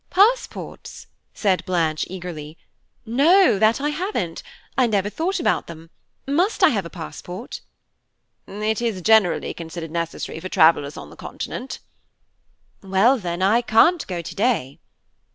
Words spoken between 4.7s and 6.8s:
I never thought about them. Must I